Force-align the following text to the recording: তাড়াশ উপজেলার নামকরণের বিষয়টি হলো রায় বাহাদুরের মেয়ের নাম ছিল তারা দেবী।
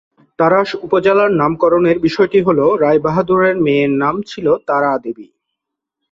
তাড়াশ 0.39 0.69
উপজেলার 0.85 1.29
নামকরণের 1.33 1.97
বিষয়টি 1.99 2.39
হলো 2.47 2.65
রায় 2.83 2.99
বাহাদুরের 2.99 3.55
মেয়ের 3.65 3.91
নাম 4.03 4.15
ছিল 4.27 4.47
তারা 4.67 4.91
দেবী। 5.03 5.27